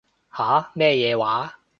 [0.35, 0.71] 吓？
[0.73, 1.59] 咩嘢話？